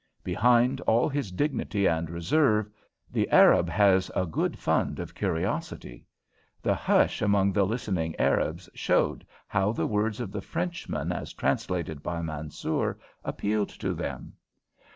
Behind 0.23 0.81
all 0.87 1.07
his 1.07 1.31
dignity 1.31 1.85
and 1.85 2.09
reserve, 2.09 2.71
the 3.11 3.29
Arab 3.29 3.69
has 3.69 4.09
a 4.15 4.25
good 4.25 4.57
fund 4.57 4.97
of 4.97 5.13
curiosity. 5.13 6.07
The 6.63 6.73
hush 6.73 7.21
among 7.21 7.53
the 7.53 7.65
listening 7.67 8.15
Arabs 8.17 8.67
showed 8.73 9.23
how 9.45 9.73
the 9.73 9.85
words 9.85 10.19
of 10.19 10.31
the 10.31 10.41
Frenchman 10.41 11.11
as 11.11 11.33
translated 11.33 12.01
by 12.01 12.23
Mansoor 12.23 12.97
appealed 13.23 13.69
to 13.77 13.93
them. 13.93 14.33